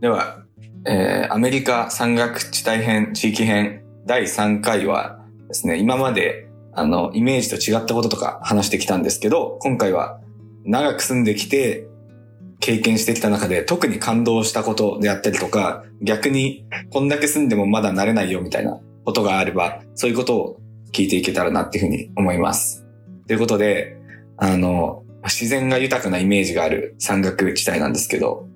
[0.00, 0.44] では、
[0.86, 10.20] えー、アメリカ山岳地帯編地域編第3回はですね、今まであの、イメージと違ったこととか話してきたんですけど、今回は
[10.64, 11.88] 長く住んできて
[12.60, 20.60] 経験してきた中で特に感動したことであったりとか、逆にこんだけ住んでもまだ慣れないよみたいなことがあれば、そういうことを
[20.92, 22.84] 聞いていけたらなっていうふうに思います。
[23.26, 23.96] ということで、
[24.36, 28.46] あの、自然が豊かなイメージがある山岳地帯なんですけど、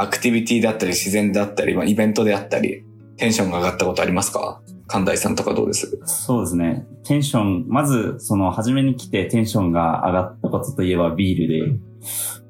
[0.00, 2.84] アクティビティだったり自然であったり、まあ、イベントであったり、
[3.16, 4.62] テンションが上がったことありますか？
[4.86, 6.00] 神田さんとかどうです？
[6.04, 6.86] そうですね。
[7.04, 11.80] テンション、まず、その、初めに来てテンションが上がったことといえばビールで、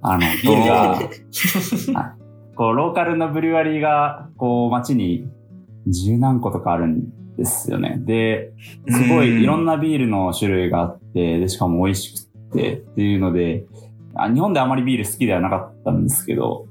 [0.01, 2.17] あの、 ビールが、
[2.57, 5.29] こう、ローカルのブリュワリーが、こう、街に
[5.87, 8.01] 十何個とかあるんですよね。
[8.05, 8.53] で、
[8.89, 13.65] すごいいろんなビールの種類があって、で、しかも美味しくてっていうので、
[14.15, 16.67] あ日本であまりビール好きではなかったんですけど、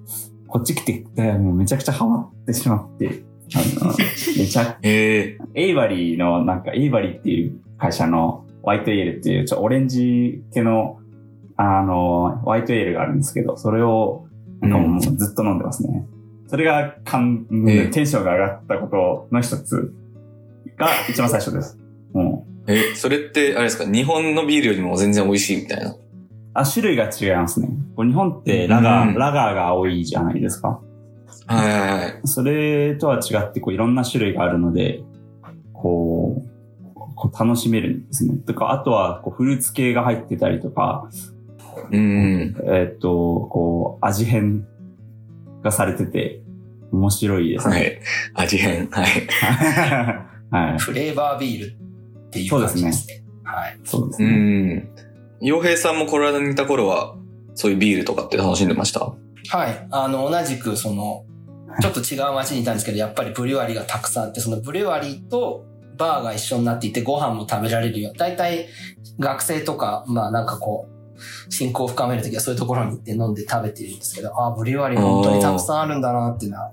[0.50, 1.06] こっち来て、
[1.38, 3.24] もうめちゃくちゃハマってしまって、
[3.56, 3.94] あの、
[4.38, 11.00] めちゃ、えー、エイバリーの、なんか、エイバリーっていう会社のホワイトエールっていう、ちょ、オレンジ系の、
[11.56, 14.28] あの、ホワイトエールがあるんですけど、それを、
[14.62, 16.06] なんかもうずっと飲んでますね。
[16.44, 19.94] うん、それが、かん、えー、テンションが上がったことの一つ
[20.78, 21.78] が一番最初です。
[22.14, 22.72] もう。
[22.72, 25.96] え、それって、あれですか、日本のビールよりも全然美味しいみたいな？
[26.54, 27.70] あ、種類が違いますね。
[27.98, 30.82] 日本ってラガー、うん、ラガーが多いじゃないですか。
[31.48, 32.22] はいはいはい。
[32.26, 35.04] それとは違ってこういろんな種類があるので、
[35.74, 38.38] こう、こう楽しめるんですね。
[38.46, 41.10] とか、あとはこうフルーツ系が入ってたりとか、
[41.92, 42.56] うん。
[42.66, 44.66] えっと、こう、味変
[45.64, 46.42] がされてて、
[46.92, 47.76] 面白いですね。
[47.76, 48.00] はい。
[48.46, 48.88] 味変。
[48.88, 49.08] はい。
[50.52, 50.80] はい。
[50.80, 53.24] フレーバービールっていう感じですね。
[53.44, 53.80] はい。
[53.84, 54.28] そうですね。
[54.28, 55.09] うん。
[55.42, 57.16] 洋平さんもコロラドにいた頃は、
[57.56, 59.00] そういうビールとかって楽しんでました？
[59.02, 59.88] はい。
[59.92, 61.26] あの、同じくその、
[61.82, 65.66] ちょっと違う街にいたんですけど、やっぱりブリュワリーがたくさんあって、そのブリュワリーと
[65.98, 68.14] バーが一緒になっていて、ご飯も食べられるよ。
[68.18, 68.68] 大体、
[69.20, 76.72] 学生とか、まあなんかこう、信仰を深めるときはそういうところに行って飲んで食べてるんですけど、ああ、ブリュワリー本当にたくさんあるんだなっていうのは、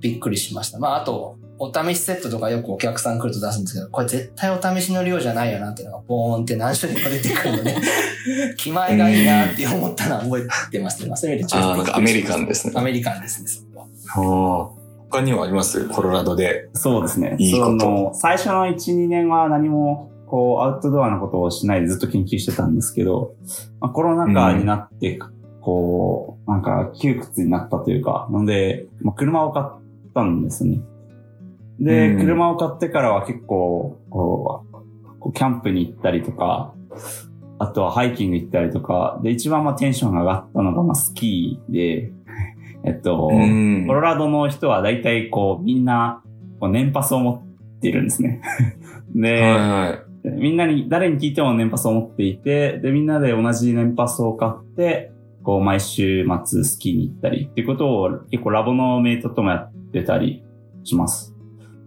[0.00, 0.78] びっくりしました。
[0.78, 7.76] まああと、お試しセットとかよくお客さん来ると出すんですけど、これ絶対お試しの量じゃないよなっていうのがボーンって何種類も出てくるので、
[8.56, 11.08] 気前がいいなって思ったのは覚えてますね。
[11.08, 12.72] まあ、そういう意味でああ、なんかアメリカンですね。
[12.76, 14.70] アメリカンですね、そこは。
[15.10, 15.88] 他にはあります？
[15.88, 16.70] コロラドで。
[16.72, 17.36] そうですね。
[17.38, 18.10] いいこと。
[18.14, 23.34] 最初の1、2年は何も、こう、アウトドアのことをしないでずっと研究してたんですけど、
[23.80, 25.18] まあ、コロナ禍になって、
[25.60, 29.66] こう、なんか窮屈になったというか、ので、まあ、車を買っ
[30.14, 30.80] たんですね。
[31.80, 34.64] で、車を買ってからは結構、こ
[35.24, 36.74] う、キャンプに行ったりとか、
[37.58, 42.12] あとはハイキング行ったりとか、で、一番まあテンションが上がったのがまあスキーで、
[42.84, 43.32] えっと、コ
[43.92, 46.22] ロラドの人は大体こう、みんな、
[46.58, 47.34] こう年パスを持
[47.76, 48.42] っているんですね。
[49.14, 60.42] で、はいはい、みんなに、誰に聞いても年パスを持っていて、で、みんなで同じ年パスを買って、こう、毎週末スキーに行ったりっていうことを結構ラボのメイトともやってたり
[60.84, 61.39] します。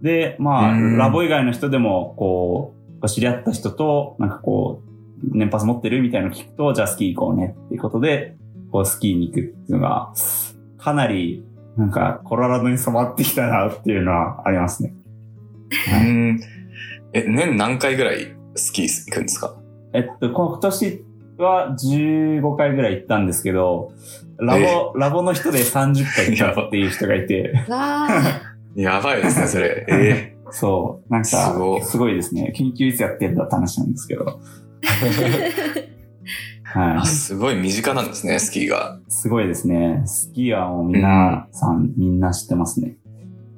[0.04, 8.36] で、まあ、ラボ以外の人でも、こう、知り合った人と、なんかこう、年パス持ってるみたいなの聞くと、じゃあスキー行こうねっていうことで、
[8.70, 10.12] こうスキーに行くっていうのが、
[10.76, 11.42] かなり、
[11.78, 14.94] なんか、コロラドに染まってきたなっていうのはありますね。
[15.90, 16.40] はい、うん。
[17.14, 19.56] え、年何回ぐらいスキー行くんですか？
[19.94, 21.04] えっと、今年
[21.38, 23.92] は15回ぐらい行ったんですけど、
[24.38, 27.54] ラボ、ラボの人で30回行ったっていう人がいて。
[28.74, 29.86] やばいですね、それ。
[29.88, 31.12] え えー、そう。
[31.12, 32.52] なんか、すごすごいですね。
[32.54, 34.24] 研究いつやってんだって話なんですけど。
[36.64, 37.06] はい。
[37.06, 38.98] すごい身近なんですね、スキーが。
[39.08, 40.02] すごいですね。
[40.06, 42.96] スキーはもうみんなさん、うん、みんな知ってますね。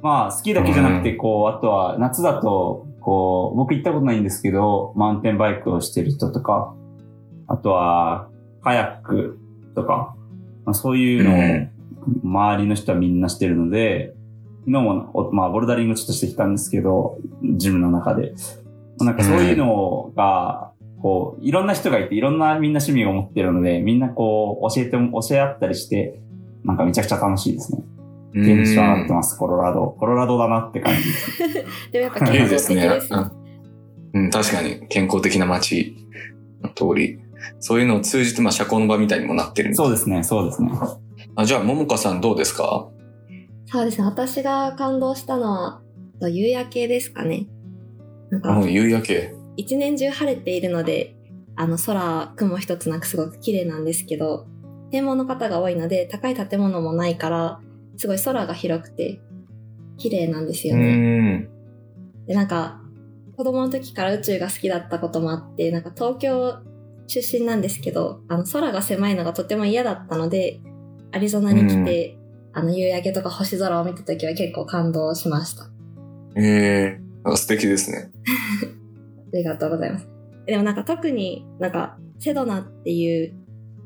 [0.02, 6.74] まあ、スキーだけじゃなくて、こう、あとは夏だと、こう、僕行ったことないんですけど、マウンテンバイクをしてる人とか、
[7.46, 8.28] あとは、
[8.62, 9.38] カヤック
[9.74, 10.14] とか、
[10.64, 11.68] まあ、そういうのを、
[12.22, 14.15] 周りの人はみんなしてるので、
[14.66, 17.18] 昨日も、まあ、ボルダリングちょっとしてきたんですけど、
[17.56, 18.34] ジムの中で。
[18.98, 26.20] なんかそういうのが、こう、いろんな人がいて、いろんなみんな趣味を持ってるので、みんなこう、教えても、教え合ったりして、
[26.64, 27.84] なんかめちゃくちゃ楽しいですね。
[28.34, 29.86] テンション上がってます、コロラド。
[29.86, 31.38] コロラドだなって感じです。
[31.92, 33.28] でもやっぱ健康的ですね。
[34.14, 35.96] うん、確かに健康的な街
[36.62, 37.18] の通り。
[37.60, 40.72] そういうのを通じて、まあ、社交の場みたいにもなってるそうですね、そうですね。
[41.36, 42.88] あじゃあ、ももかさんどうですか？
[43.66, 44.04] そうですね。
[44.04, 45.82] 私が感動したのは、
[46.20, 47.46] 夕焼けですかね。
[48.30, 49.34] なんか夕焼け。
[49.56, 51.16] 一年中晴れているので、
[51.56, 54.46] あの空、雲一つなくすごく綺麗なんですけど、
[54.90, 57.60] 天文の方が多いので、高い建物もないから、
[57.96, 59.20] すごい空が広くて、
[59.96, 60.96] 綺麗なんですうよね。
[61.38, 61.48] ん。
[62.26, 62.80] で、なんか、
[63.36, 66.58] 子供の時から宇宙が好きだったこともあって、なんか東京
[67.06, 70.60] 出身なんですけど、あの空が狭いのがとても嫌だったので、
[71.12, 72.18] アリゾナに来て、
[72.56, 75.68] あの夕焼けとか星空を見た時は結構感動しました。
[76.36, 78.10] ええなんか素敵ですね。
[79.34, 80.08] ありがとうございます。
[80.46, 83.34] でもなんか特になんかセドナっていう、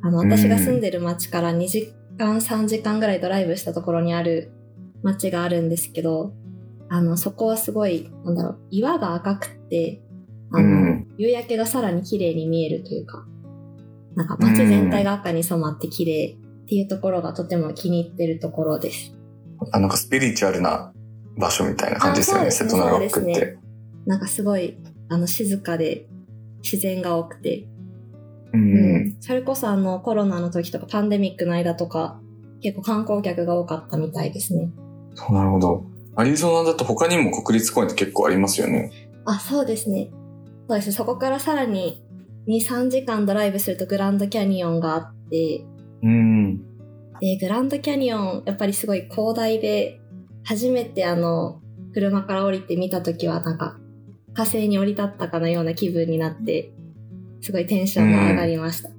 [0.03, 4.53] あの私が住んでる町から2時間3時間ぐらいドライブしたところにある
[5.03, 6.33] 町があるんですけど、
[6.89, 10.01] あのそこはすごい、なんだろう、岩が赤くて、
[10.53, 13.27] あの、うん夕焼けがさらに綺麗に見えるというか、
[14.15, 16.39] なんか街全体が赤に染まって綺麗
[16.71, 19.13] っていうところがとても気に入ってるところです。
[19.73, 20.93] あなんかスピリチュアルな
[21.37, 23.59] 場所みたいな感じですよね、瀬戸内ロックって。
[24.07, 24.79] なんかすごい、
[25.09, 26.07] あの静かで
[26.63, 27.67] 自然が多くて、
[28.53, 28.57] う。
[28.57, 32.21] うんん、それこそあのコロナの時とかパンデミックの間とか
[32.63, 34.71] 結構観光客が多かったみたいですね。
[35.17, 35.85] そうなるほど。
[36.15, 38.93] アリゾナだと他にも国立公園って結構ありますよね。
[39.25, 40.13] あ、そうですね。
[40.69, 40.93] そうですね。
[40.93, 42.05] そこからさらに
[42.47, 45.65] 2、3時間ドライブするとグランドキャニオンがあって、
[46.03, 46.59] うん。
[47.21, 50.01] で、グランドキャニオンやっぱりすごい広大で、
[50.45, 51.61] 初めてあの、
[51.93, 53.77] 車から降りて見た時はなんか
[54.33, 56.73] 火星に降り立ったかのような気分になって、
[57.43, 58.91] すごいテンションが上がりました。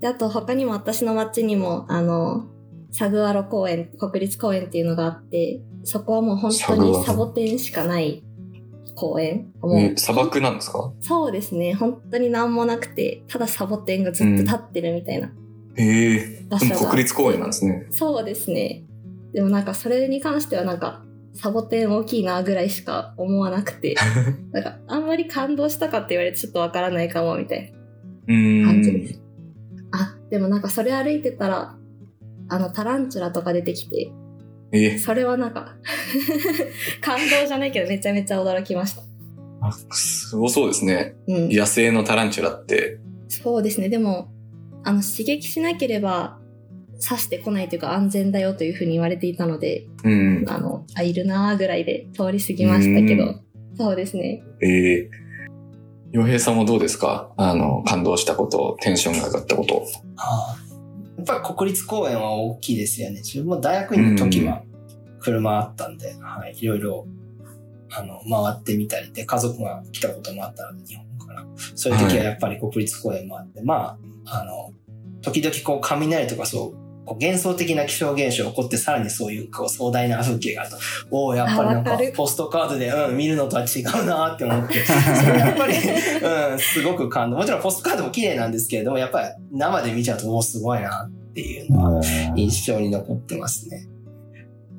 [0.00, 2.46] で、あと他にも私の町にも、あの、
[2.90, 8.22] サグアロ公園、国立公園っていうのがあって、そこはもう本当にサボテンしかない
[8.94, 9.52] 公園。
[9.60, 10.92] もうえ砂漠なんですか？
[11.00, 11.74] そうですね。
[11.74, 15.30] 本当に何もなくて、ただサボテンがずっと立ってるみたいな
[15.76, 16.18] ええ
[16.58, 17.86] でも国立公園なんですね。
[17.90, 18.84] そうですね。
[19.32, 23.94] でもなんかそれに関してはなんか、サボテン大きいなぐらいしか思わなくて、
[24.52, 27.72] なんかあんまり感動したかって言われてちょっとわからないかもみたい
[28.26, 29.00] うな感じん。
[29.00, 29.20] です。
[29.92, 31.76] あ、でもなんかそれ歩いてたら、
[32.48, 34.12] あのタランチュラとか出てきて、
[34.72, 35.76] ええそれはなんか、
[37.00, 39.02] 感動じゃないけどめちゃめちゃ驚きました。
[39.92, 41.16] すごそうですね。
[41.28, 41.48] うん。
[41.50, 42.98] 野生のタランチュラって。
[43.28, 43.88] そうですね。
[43.88, 44.32] でも、
[44.84, 46.38] あの、刺激しなければ
[47.06, 50.44] 刺してこないというか安全だよというふうに言われていたので、うん。
[50.48, 53.34] あの、あ、いるなーぐらいで通り過ぎましたけうど、
[53.76, 54.42] そうですね。
[54.62, 55.10] ええ
[56.12, 57.32] 洋平さんもどうですか？
[57.36, 59.86] あの、感動したこと、テンションが上がったこと。
[60.16, 60.58] ああ
[61.16, 63.18] やっぱり国立公園は大きいですよね。
[63.18, 64.62] 自分も大学院の時は
[65.20, 67.06] 車あったんで、はい、いろいろ、
[67.92, 71.44] あの、回ってみたりで、家族が来たこともあったので、日本から。
[71.76, 73.98] そういう時はやっぱり国立公園もあって、まあ、
[74.30, 74.72] あの、
[75.22, 80.76] 時々こう雷とかそう、こう幻想的な気象現象が起こって、さらにそういうこう壮大な風景があると、
[81.10, 84.92] おおやっぱりなんかポストカードで、うん、見るのとは違うなって思って、そ
[85.32, 87.36] れやっぱり、うん、すごく感動。
[87.36, 92.02] もちろんポストカードも綺麗なんですけれども、やっぱり生で見ちゃうと、おおすごいなっていうのは
[92.36, 93.86] 印象に残ってますね。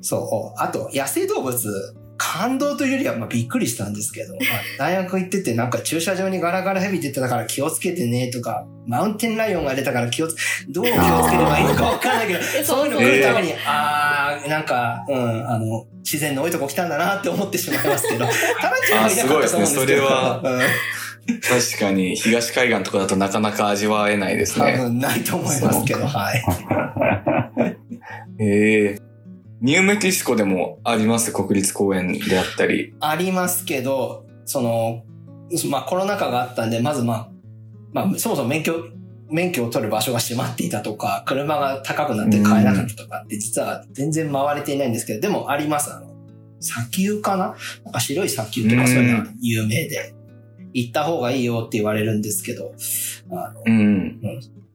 [0.00, 0.60] そう。
[0.60, 1.94] あと、野生動物、
[2.32, 4.40] 感動というよりはまあびっくりしたんですけど、まあ
[4.90, 10.34] 大学行っててなんか駐車場にガラガラヘビ出てたから気をつけてねとか、マウンテンライオンが出たから気をつ、
[10.70, 18.24] どう気をつければいいのかわかんないけど、 そういうの来るために、あー、なんか、うん、あの、自然の多いとこ来たんだなって思ってしまいますけど、
[18.60, 19.84] タランチュラはいなかったと思うんですけど、あすごいですね。
[19.84, 21.40] それはうん。
[21.40, 24.72] 確かに、東海岸とかだとなかなか味わえないですね。
[24.78, 26.42] 多分ないと思いますけど、はい。
[28.40, 29.11] ええ
[29.62, 31.32] ニューメキシコでもあります？
[31.32, 32.94] 国立公園であったり。
[32.98, 35.04] ありますけど、その、
[35.70, 37.30] まあコロナ禍があったんで、まずまあ、
[37.92, 38.88] まあそもそも免許、
[39.30, 45.92] 免許を取る場所が閉まっていたとか、車が高くなって買えなかったとかって実は全然回れていないんですけど、でもあります。
[45.92, 46.12] あの、
[46.58, 47.54] 砂丘かな？
[47.84, 50.12] なんか白い砂丘とかそういうのが有名で、
[50.72, 52.74] 行った方がいいよって言われるんですけど、
[53.30, 54.20] あの、うん。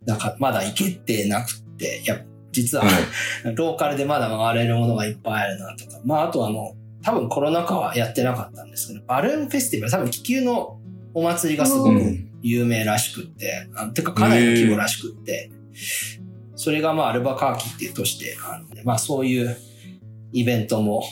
[0.05, 2.21] なんかまだ行けてなくって、いや、
[2.63, 2.93] 実ははい
[3.55, 5.99] ローカルでまだ回れるものがいっぱいあるなとか。
[6.05, 6.73] まあ、あとあの、
[7.03, 10.79] 多分コロナ禍はやってなかったんですけど、バルーンフェスティバル、多分気球の
[11.13, 15.49] お祭りがすごくうん有名らしくって、あてかかなりの規模らしくって、
[16.55, 19.57] それがまあアルバカーキっていう都市であるので、まあそういう
[20.33, 21.03] イベントも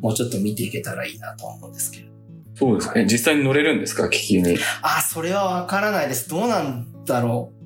[0.00, 2.10] もうちょっと見ていけたらいいなと思うんですけど。
[2.54, 3.06] そうですね。
[3.10, 4.08] 実際に乗れるんですか？
[4.08, 4.56] 気球に。
[4.82, 6.28] あ、それはわからないです。
[6.28, 7.59] どうなんだろう。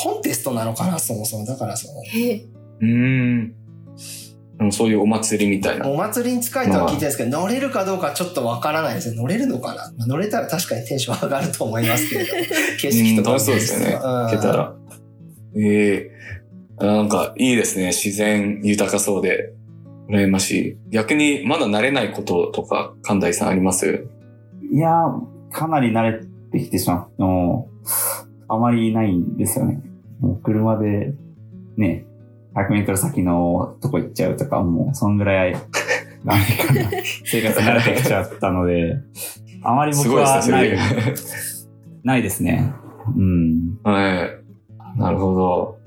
[0.00, 1.44] コンテストなのかな、そもそも。
[1.44, 3.54] だからその、へうーん。
[4.60, 5.88] うんそういうお祭りみたいな。
[5.88, 9.16] お祭りに近いとは聞いてるんですけど、乗れるかどうかちょっとわからないですね。
[9.16, 12.30] 乗れるのかな、まあ乗れたら確かにテンション上がると思いますけれど。
[12.80, 14.74] 景色とかうん楽しそうですよねうん行けたら。
[15.56, 16.10] ええ
[16.80, 17.88] あなんかいいですね。
[17.88, 19.52] 自然豊かそうで。
[20.10, 20.76] 羨ましい。
[20.90, 24.06] 逆にまだ慣れないこととか、神田井さんあります？
[24.72, 27.66] いやー、かなり慣れてきてしまうの、
[28.48, 29.82] あまりないんですよね。
[30.20, 31.14] もう車で、
[31.76, 32.06] ね、
[32.54, 35.54] 100メートル先のとこ行っちゃうとか、もうそんぐらい
[36.26, 39.00] アメリカな生活に慣れてきちゃったので、
[39.62, 40.78] あまり僕はない、
[42.02, 42.72] ないですね。
[43.16, 43.78] うん。
[43.82, 44.26] は
[44.96, 44.98] い。
[44.98, 45.78] なるほど。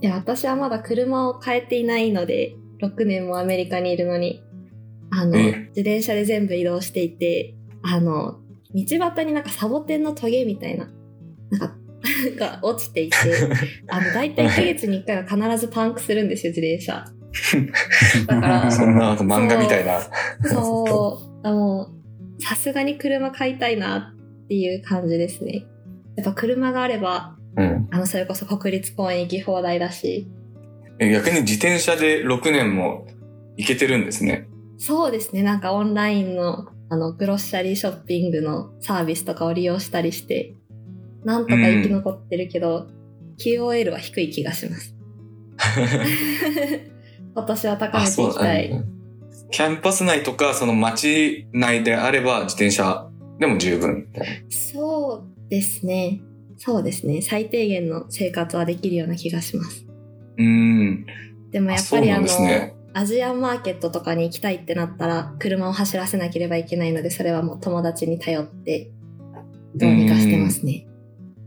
[0.00, 4.42] いや、私はまだ車を変えていないので、6年もアメリカにいるのに、
[5.10, 5.52] あの、え？
[5.68, 8.40] 自転車で全部移動していて、あの、
[8.74, 10.88] 道端になんかサボテンのトゲみたいな、
[11.50, 11.76] なんか、
[12.36, 13.16] が落ちていて、
[13.88, 17.04] あの、大体1ヶ月に1回は必ずパンクするんですよ、自転車。
[18.26, 20.00] だからそんな漫画みたいな。
[20.44, 21.88] そう、あも
[22.38, 25.64] う、さすがに車買いたいなっていう感じですね。
[26.16, 27.88] やっぱ車があれば、うん。
[27.90, 30.28] あの、それこそ国立公園行き放題だし、
[30.98, 33.06] え逆に自転車で6年も
[33.56, 34.48] 行けてるんですね。
[34.78, 35.42] そうですね。
[35.42, 40.54] なんかオンラインの、あの、グロッシャリーショッピングのサービスとかを利用したりして、
[41.24, 42.88] なんとか生き残ってるけど、
[43.38, 44.94] QOL は低い気がします。
[47.34, 48.70] 今年は高めていきたい。
[48.70, 48.92] うん
[49.52, 53.06] キャンパス内とか、その街内であれば自転車
[53.38, 54.08] でも十分。
[54.48, 56.22] そうですね。
[56.56, 57.20] そうですね。
[57.20, 59.84] 最低限の生活はできるような気がします。
[60.38, 61.06] うーん。
[61.50, 62.26] でもやっぱりあの、
[62.94, 68.90] アジアンマーケットとかに行きたいってなったら、車を走らせなければいけないので、それはもう友達に頼って、
[69.74, 70.86] どうにかしてますね。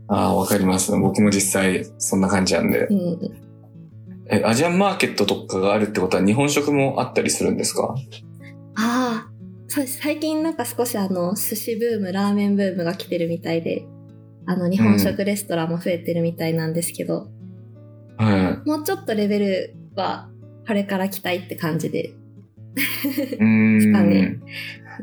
[0.08, 0.92] ああ、わかります。
[0.92, 2.86] 僕も実際そんな感じなんで。
[2.86, 3.18] うん。
[4.28, 7.94] え、アジアンマーケットとかがあるってことは日本食もあったりするんですか？
[8.76, 9.30] ああ、
[9.68, 9.98] そうです。
[10.00, 13.84] 最近なんか少しあの、寿司ブーム、ラーメンブームが来てるみたいで、
[14.46, 17.28] あの、日本食レストランも増えてるみたいなんですけど、
[18.18, 20.28] はもうちょっとレベルは、
[20.66, 22.06] これから来たいって感じで。
[22.08, 22.10] い。
[22.10, 24.42] うーか ねん。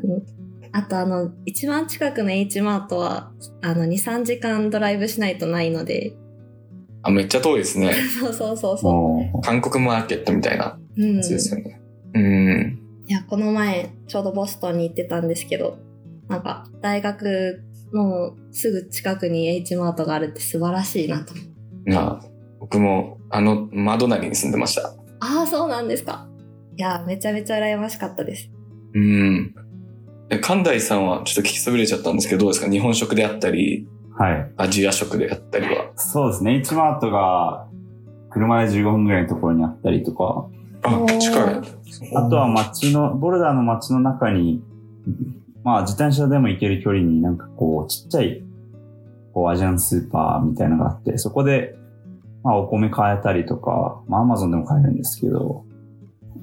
[0.04, 0.43] うん
[0.76, 3.30] あとあの、一番近くの H マートは、
[3.62, 6.16] あの、2、3時間ドライブしないとないので、
[7.04, 7.94] あ、めっちゃ遠いですね。
[8.18, 11.00] そうそうそうそも韓国マーケットみたいなう。
[11.00, 11.16] うん。
[11.18, 11.80] やつですよね。
[12.14, 12.78] うん。
[13.06, 15.78] いや、この前、ちょうどボストンに行ってたんですけど、
[16.28, 17.62] なんか、大学
[17.92, 21.90] のすぐ近くに H マートがあるって素晴らしいなと思って。
[21.92, 22.20] いや、
[22.58, 24.88] 僕もあの窓なりに住んでました。
[25.20, 26.26] ああ、そうなんですか。
[26.76, 28.50] いや、めちゃめちゃ羨ましかったです。
[28.94, 29.54] うん。
[30.30, 32.70] え神大さんはちょっと聞きそびれちゃったんですけど、どうですか？
[32.70, 33.86] 日本食であったり、
[34.18, 34.52] う、はい。
[34.56, 35.92] アジア食であったりは。
[35.96, 36.56] そうですね。
[36.56, 37.66] H マートが
[38.30, 40.46] 車で15分ぐらいのところにあったりとか、
[40.82, 41.62] あ近い。
[42.16, 44.62] あとは街の、ボルダーの街の中に、
[45.62, 48.42] まあ自転車でも行ける距離になんかこうちっちゃい、
[49.32, 51.76] こうアジアンスーパーみたいなのがあって、そこで、
[52.42, 55.64] まあお米買えたりとか、まあアマゾンでも買えるんですけど、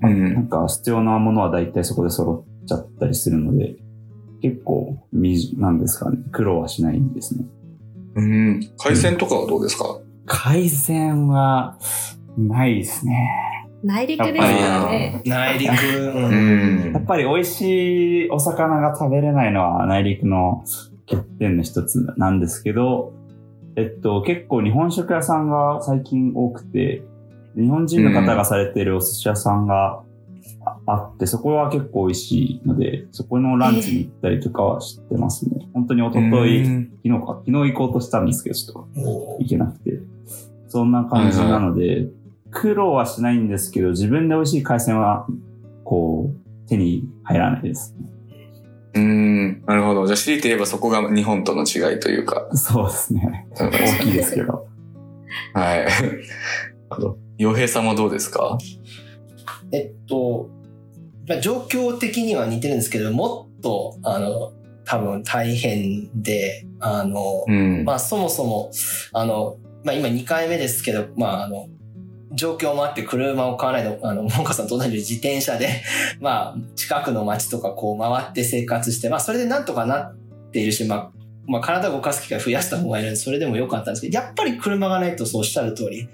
[0.02, 0.48] うなんん。
[0.48, 3.76] か必要なものは大体そこで揃っちゃったりするので、
[4.42, 7.46] 結構、みじ、なんですかね、苦労はしないんですね。
[8.16, 8.60] うん。
[8.78, 10.00] 海鮮とかはどうですか？
[10.26, 11.78] 改善は、
[12.38, 13.68] ないですね。
[13.84, 15.22] 内陸ですからね。
[15.26, 15.72] 内陸。
[15.72, 17.06] ううんやっん。
[17.06, 20.64] ぱり美味しいお魚が食べれないのは内陸の
[21.10, 23.14] 欠点の一つなんですけど、
[23.76, 27.02] えっと、結構日本食屋さんが最近多くて、
[27.56, 30.04] 日本人の方がされているお寿司屋さんが
[30.86, 35.68] ああって、そこは結構美味しいので、そこのランチに行ったりとかは知ってますね。
[35.74, 40.00] 本当に一昨日、うん昨日か、昨日行こうとしたんですけど、ちょっと行けなくて。
[40.68, 42.08] そんな感じなので、
[42.50, 45.28] 苦労はしないんですけど、自分で美味しい海鮮は、
[45.84, 47.96] こう、手に入らないです。
[48.94, 49.64] うん。
[49.66, 50.06] なるほど。
[50.08, 52.50] じゃあ、強いて言えばそこが日本との違いというか。
[52.54, 53.48] そうですね。
[53.58, 53.70] 大
[54.00, 54.68] きいですけど。
[55.54, 55.86] はい。
[56.90, 58.58] あの洋平さんはどうですか？
[59.72, 60.50] えっと、
[61.28, 64.54] まあ、状況的には似てるんですけど、もっと、あの、
[64.86, 67.84] 多分大変で、あの、うん。
[67.86, 68.72] まあそもそも、
[69.14, 71.68] あの、まあ今2回目ですけど、まああの、
[72.34, 75.84] 状況もあって車を買わないで、あの、モンカさんと同じように自転車で、
[76.20, 80.16] まあ近くの街とかこう回って生活して、まあそれでなんとかなっ
[80.52, 81.12] ているし、まあ、
[81.46, 86.08] まあ体を動かす機会増やした方がいいので、それでもよかったんですけど、やっぱり車がないとそうおっしゃる通り、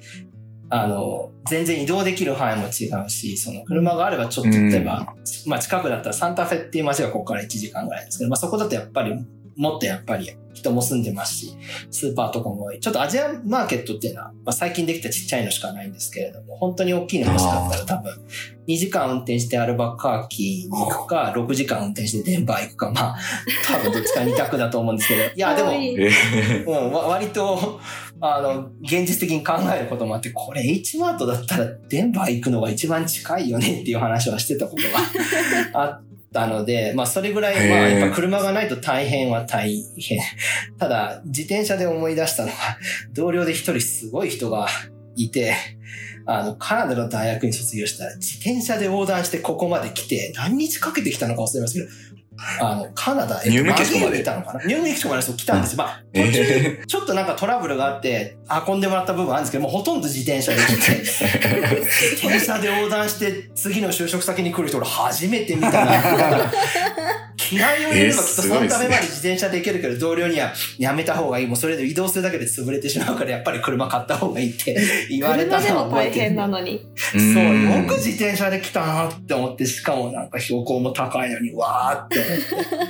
[0.69, 9.13] あの、全然移動できる範囲も違うし、その車があればちょっと例えば、まあ近くだったらサンタフェっていう街がここから1時間ぐらいですけど、まあそこだとやっぱり
[9.57, 11.57] もっとやっぱり人も住んでますし、
[11.89, 12.79] スーパーとかも多い。
[12.79, 18.25] ちょっとアジアンマーケットっていうのは、まあ、最近できたちっちゃいのしかないんですけれども、本当に大きいの欲しかったら多分、
[18.67, 23.17] 2時間運転してアルバカーキに行くか、6時間運転してデンバー行くか、まあ、
[23.65, 27.79] 多分どっちか2択だと思うんですけど、いや、でも、 うん、わ割と、
[28.19, 34.83] あの、現実的に考えることもあって、これ H マートだったらデンバー行くのが一番近いよねっていう話はしてたこと
[35.73, 40.19] が あったので、まあそれぐらい、まあやっぱ車がないと大変は大変。
[40.79, 42.77] ただ、自転車で思い出したのは、
[43.13, 44.67] 同僚で一人すごい人が
[45.15, 45.55] いて、
[46.29, 51.87] あの、カナダの大学に卒業したら、自転車で横断してここまで来て、何日かけてきたのか忘れますけど、
[52.59, 54.05] あの、カナダ、ニューメキシコまで？
[54.05, 54.63] マゲーにいたのかな？
[54.65, 55.77] ニューメキシコまでそう来たんですよ。
[55.79, 65.85] まあ、途え中、えちょっとなんかトラブルがあって、運んでもらった部分あるんですけど、もうほとんど自転車で来て、 自転車で横断して次の就職先に来る人俺初めて見たな。
[65.85, 66.51] だから
[67.49, 71.47] 嫌いを言えばきっとそのためまで自転車で行けるけど、同僚にはやめた方がいい。
[71.47, 74.75] もうそれで移動するだけで潰れてしまうから、やっぱり車買った方がいいって
[75.09, 76.35] 言われた車でのはも大変覚えてる。
[76.35, 76.85] なのに。
[77.13, 82.26] そう、うんよく自転車で来たなって思って、しかもなんか標高も高いのに、わーって思って。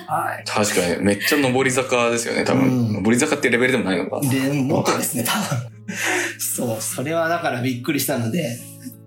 [0.08, 0.44] はい。
[0.46, 2.63] 確かに、めっちゃ上り坂ですよね、多分。
[2.63, 4.22] うん上り坂ってレベルでもないのか。
[4.22, 5.77] で、もっとですね、多分。
[6.39, 8.58] そう、それはだからびっくりしたので、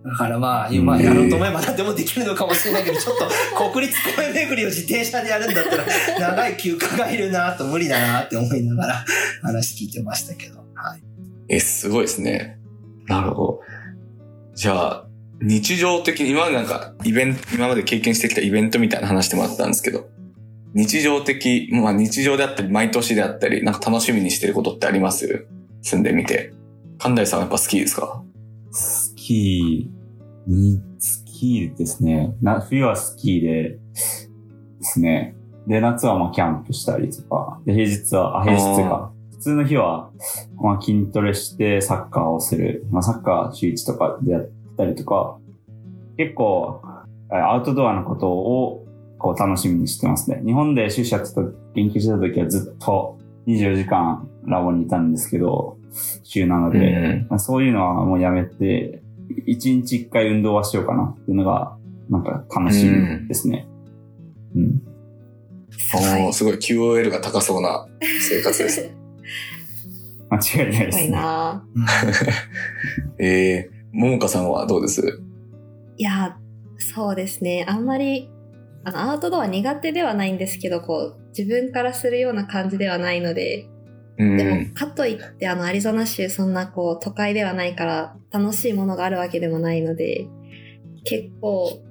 [0.05, 5.85] だからまあ、今やろうと思えば何でもできるのかもしれないけど、ちょっと国立公園巡りを自転車でやるんだったら、
[6.19, 9.05] 長い休暇がいるなと無理だなって思いながら
[9.43, 10.59] 話聞いてましたけど。
[10.75, 11.03] はい。
[11.49, 12.59] え、すごいですね。
[13.07, 13.61] なるほど。
[14.55, 15.07] じゃあ、
[15.43, 20.09] 日常的に、今までなんか、イベント、今まで経験してきたイベントみたいな話してもらったんですけど、
[20.75, 25.47] 日常的、まあ日常であったり、毎年であったり、なんか楽しみにしてることってあります？
[25.83, 26.53] 住んでみて。
[26.99, 28.23] 神田井さんはやっぱ好きですか？
[28.71, 32.35] スキーに、スキーですね。
[32.43, 33.79] な冬はスキーでで
[34.81, 35.35] すね。
[35.67, 37.61] で、夏はまあキャンプしたりとか。
[37.65, 39.13] で、平日は、あ、平日か。
[39.31, 40.11] 普通の日は、
[40.57, 42.85] まあ筋トレしてサッカーをする。
[42.91, 45.39] まあサッカー週一とかでやったりとか、
[46.17, 47.07] 結構、あ
[47.53, 48.80] アウトドアのことを
[49.21, 50.43] こう楽しみにしてますね。
[50.45, 51.43] 日本で修士やってた、
[51.75, 55.77] 研究してた時はずっと24時間ラボにいたんですけど、
[56.25, 59.03] 週なので、うんまあ、そういうのはもうやめて、
[59.47, 61.77] 一日一回運動はしようかなっていうのが、
[62.09, 63.69] なんか楽しみですね。
[64.57, 64.83] うん。
[65.71, 67.87] すごいおーすごい QOL が高そうな
[68.21, 68.91] 生活です。
[70.31, 71.11] 間違いないですね。
[71.11, 71.65] な
[73.19, 75.23] えー、ももかさんはどうです？
[75.97, 76.37] いや、
[76.79, 77.67] そうですね。
[77.69, 78.31] あんまり、
[78.85, 83.67] あの、アウトドア苦手ではないんですけど、こう、自分からするような感じではないので、
[84.19, 84.37] うん。
[84.37, 90.27] でも、かといって、あの、アリゾナ州、そんな、こう、都会ではないから、楽しいものがあるわけでもないので、
[91.05, 91.83] 結構、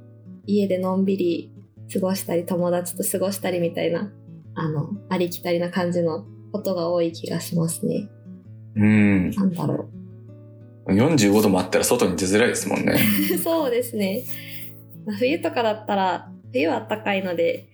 [0.45, 1.52] 家でのんびり
[1.93, 4.12] 過ごしたり、友達と過ごしたりみたいな、
[4.56, 8.10] あの、ありきたりな感じのことが多い気がしますね。
[8.75, 9.32] うん。
[9.32, 9.89] なんだろ
[10.88, 12.99] 45度もあったら外に出づらいですもんね。
[13.34, 13.38] う。
[13.38, 14.23] そうですね。
[15.06, 17.68] まあ冬とかだったら、冬は暖かいので、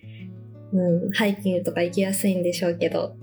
[0.73, 3.15] うん、ハイキングとか行きやすいんでしょうけど、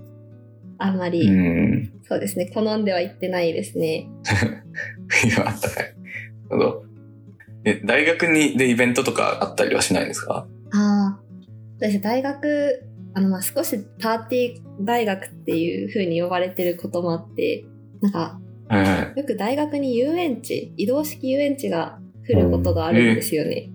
[0.77, 1.91] あんまり、うん。
[2.03, 4.07] そうですね、好んでは行ってないですね。
[5.07, 5.83] 冬はあったかい。
[5.83, 5.93] なる
[6.49, 6.83] ほど。
[7.65, 10.47] え、大学にでイベントとかあったりはしないんですか？
[10.73, 11.19] ああ、
[11.73, 17.63] そうですね大学、あの、まあ少しパーティー大学っていう風に呼ばれてることもあって、
[18.01, 19.19] なんか、はいはい。
[19.19, 23.69] よく大学に遊園地、移動式遊園地が来ることがあるんですよね。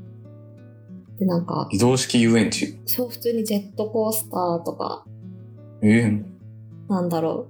[1.18, 2.78] で、なんか、移動式遊園地？
[2.87, 5.04] そう、普通にジェットコースターとか、
[5.83, 6.22] えー、
[6.88, 7.48] なんだろ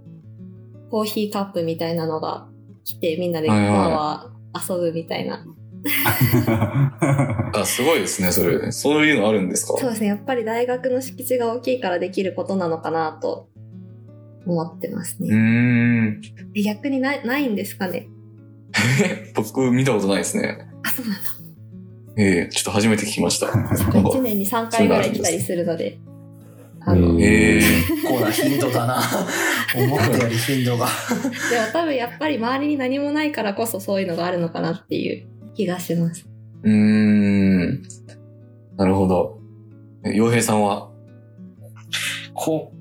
[0.87, 2.49] う、コーヒーカップみたいなのが
[2.85, 4.31] 来て、みんなではいは
[4.69, 5.45] 遊ぶみたいな。
[7.55, 8.73] あ、すごいですね、それ。
[8.73, 9.79] そういうのあるんですか？
[9.79, 13.49] そうですね、やっぱり大学の敷地が大きいからできることなのかなと
[14.47, 15.29] 思ってますね。
[15.35, 16.21] ん。
[16.55, 18.09] え逆にないないんですかね？
[19.37, 20.59] 僕見たことないですね。
[20.83, 21.21] あ、そうなんだ。
[22.19, 23.47] ええちょっと初めて聞きました。
[23.47, 25.99] なんか1年に3回ぐらい来たりするので。
[27.21, 28.99] ええ結構な頻度だな。
[29.77, 30.87] 思ったより頻度が。
[30.87, 36.27] でも多分やっぱり周りに何もないからこそそういうのがあるのかなっていう気がします。
[36.65, 37.83] うーん。
[38.77, 39.39] なるほど。
[40.05, 40.89] え洋平さんは？
[42.35, 42.73] こ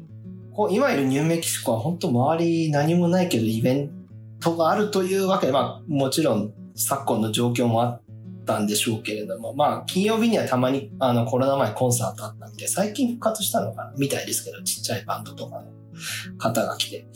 [0.52, 3.92] う、こう今いるニューメキシコは本当周り何もないけどイベン
[4.40, 8.02] トがあるというわけで、まあもちろん昨今の状況もあっ
[8.48, 17.08] たんでしょうけれども、まあ金曜日にはたまにあのコロナ前コンサートあったんで、最近復活したのかなみたいですけど、ちっちゃいバンドとかの方が来て。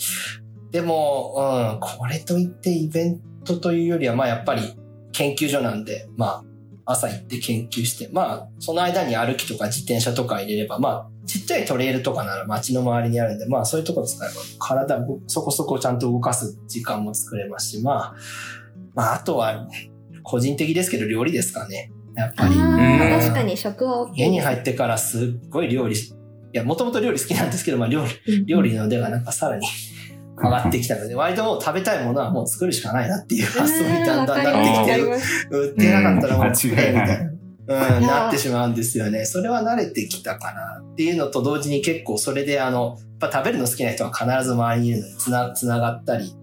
[0.69, 4.61] でも、うん、これといってイベントというよりは、まあやっぱり
[5.11, 6.43] 研究所なんで、ま
[6.85, 18.15] あ朝行って研究して、まあその間に歩きとか自転車とか入れれば、まあちっちゃいトレイルとかなら街の周りにあるんで、まあそういうとこ使えば体そこそこちゃんと動かす時間も作れますし、まあ、
[18.95, 19.90] まああとはね
[20.23, 21.91] 個人的ですけど料理ですかね。
[22.15, 22.55] やっぱり。
[22.55, 24.25] 確かに食は大きいです。
[24.25, 26.13] 家に入ってからすっごい料理し、
[26.53, 29.65] いや、もともと料理好きなんですけど、まあ料理、うん料理の腕がなんかさらに
[30.37, 35.01] 上がってきたので、割ともう食べたいものはもう作るしかないなっていう発想にだんだんなってきて。
[35.51, 37.31] 売ってなかったらもう作れみたいな。
[37.67, 39.23] ううん、なってしまうんですよね。
[39.23, 46.33] それは慣れてきたかなっていうのと同時に結構それであの、やっぱ食べるの好きな人は必ず周りにいるのでつな、つながったり、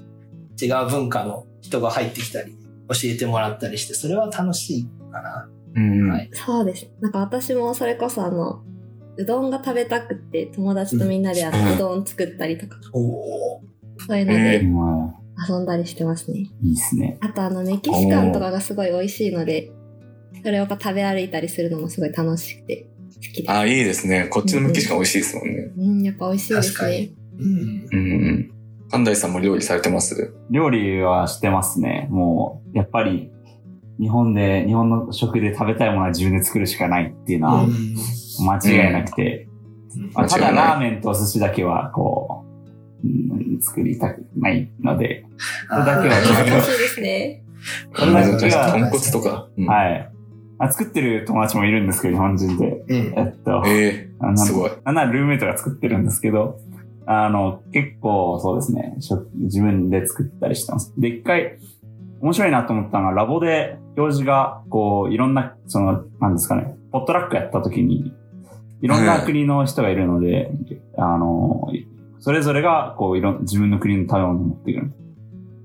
[0.60, 2.56] 違う文化の人が入ってきたり、
[3.04, 5.48] えてもらったりして、それは楽しいかな。
[5.74, 6.10] うん。
[6.10, 6.30] はい。
[6.32, 6.90] そうです。
[7.00, 8.62] なんか私もそれこそあの、
[9.16, 13.62] うどんが食べたくって友達とみんなであの、うんうどん作ったりとか、おお。
[14.06, 16.38] そういうのえでまあ、遊んだりしてますね。
[16.38, 17.18] いいですね。
[17.20, 19.72] あとあの、メキシカンとかがすごい美味しいので、
[20.42, 23.50] それを食べ歩いたりするのもすごい楽しくて好きです。
[23.50, 24.28] あ、いいですね。
[24.28, 25.72] こっちのメキシカン美味しいですもんね。
[25.76, 27.16] うん、やっぱ美味しいですね確かに。。
[27.38, 27.88] うん。
[27.92, 28.50] うん。
[28.90, 30.34] 神田さんも料理されてます？
[30.50, 32.08] 料理はしてますね。
[32.10, 33.30] もう、やっぱり、
[34.00, 37.96] 日本で、日本の食で食べたいものは自分で作るしかないっていうのはうん
[38.46, 39.48] 間違いなくて、
[40.14, 42.44] まあただラーメンとお寿司だけは、こ
[43.04, 45.24] う、うん作りたくないので、
[45.68, 47.44] それだけは難しいちょっですね。
[47.94, 49.48] それだけは豚骨とか。
[49.56, 50.12] うんと、はい。
[50.60, 52.84] あ作ってる友達もいるんですけど、日本人で。
[52.88, 52.96] うん。
[53.16, 56.60] えっと、えあのすごいなんならルームメイトが作ってるんですけど、
[57.10, 60.92] あの、結構そうですね、食自分で作ったりしてます。
[60.98, 61.58] で、一回、
[62.20, 68.12] 面白いなと思ったのが、ラボで教授が、こう、いろんな、その、なんですかね、ポットラックやった時に、
[68.82, 70.50] いろんな国の人がいるので、
[70.98, 71.70] あの、
[72.20, 74.92] それぞれが、こう、いろん、自分の国の食べ物を持ってくる。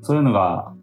[0.02, 0.74] そういうのが、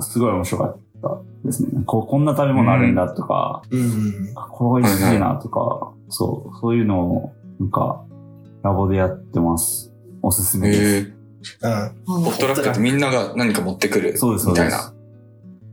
[0.00, 1.82] すごい面白かったですね。
[1.86, 4.34] こう、こんな食べ物あるんだとか、うん。
[4.34, 8.04] これ美味しいなとか、そう、そういうのを、なんか、
[8.62, 9.89] ラボでやってます。
[10.22, 11.12] おすすー、めです。
[11.62, 12.24] えー、うん。
[12.24, 14.64] ポットラックってみんなが何か持ってくるそうです、そうです。
[14.64, 14.92] みたいな。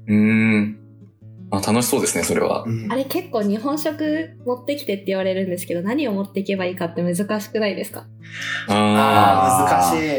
[0.08, 0.78] うーん。
[1.50, 2.64] あ、楽しそうですね、それは。
[2.66, 8.06] うんあれ結構日本食持ってきてって言われるんですけど、何を持っていけばいいかって難しくないですか？
[8.70, 10.10] あああ、難しい。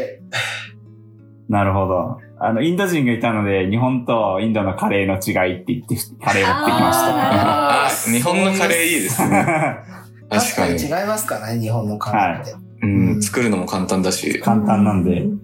[1.51, 2.17] なるほど。
[2.41, 9.29] あの、インド人がいたので、日本とインドのカレーの違いって言って、カレー持ってきましああー日本のカレーいいですね。
[9.29, 9.85] た。
[10.39, 10.73] 確確かかに。
[10.75, 12.68] に違いますからね、日本のカレーって。
[12.81, 14.39] うん、作るのも簡単だし。
[14.39, 15.39] 簡単なんでう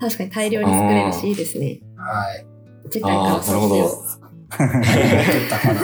[0.00, 1.80] 確かに大量に作れるしいいですね。
[1.96, 2.46] はい。
[2.90, 3.88] 次回からああ、なるほど。
[3.88, 5.80] 作ったかな。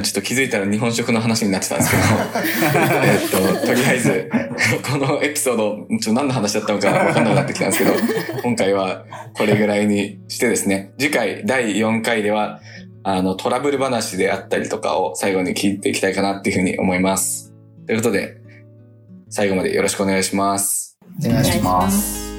[0.00, 2.02] ちょっと気づいたら日本食の話になってたんですけど、
[3.04, 4.30] えっと、とりあえず、
[4.90, 7.92] このエピソード、ちょっと何の話だったのか分かんなくなってきたんですけど、
[8.42, 9.04] 今回は
[9.36, 12.60] これぐらいにしてですね、次回第4回では、
[13.04, 17.52] あの、トラブル話であったりとかを最後に聞いていきたいかなっていうふうに思います。
[17.86, 18.41] ということで、
[19.32, 20.98] 最後までよろしくお願いします。
[21.24, 22.31] お願いします。